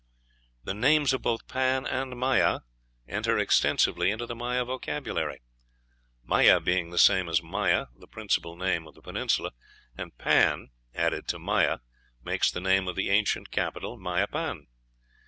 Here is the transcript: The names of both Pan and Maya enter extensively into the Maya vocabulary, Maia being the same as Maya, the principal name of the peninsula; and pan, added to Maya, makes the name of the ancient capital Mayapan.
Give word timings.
The 0.63 0.73
names 0.73 1.13
of 1.13 1.21
both 1.21 1.47
Pan 1.47 1.85
and 1.85 2.17
Maya 2.17 2.61
enter 3.07 3.37
extensively 3.37 4.09
into 4.09 4.25
the 4.25 4.33
Maya 4.35 4.65
vocabulary, 4.65 5.41
Maia 6.23 6.59
being 6.59 6.89
the 6.89 6.97
same 6.97 7.29
as 7.29 7.43
Maya, 7.43 7.85
the 7.95 8.07
principal 8.07 8.55
name 8.55 8.87
of 8.87 8.95
the 8.95 9.01
peninsula; 9.03 9.51
and 9.95 10.17
pan, 10.17 10.71
added 10.95 11.27
to 11.27 11.37
Maya, 11.37 11.81
makes 12.23 12.49
the 12.49 12.59
name 12.61 12.87
of 12.87 12.95
the 12.95 13.11
ancient 13.11 13.51
capital 13.51 13.95
Mayapan. 13.95 14.65